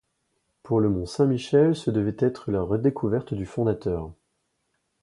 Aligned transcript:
Pour 0.63 0.79
le 0.81 0.89
mont 0.89 1.05
Saint-Michel, 1.05 1.75
ce 1.75 1.91
devait 1.91 2.15
être 2.17 2.51
la 2.51 2.63
redécouverte 2.63 3.35
du 3.35 3.45
fondateur. 3.45 4.11